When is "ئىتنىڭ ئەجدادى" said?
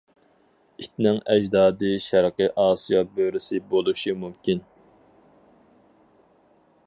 0.83-1.91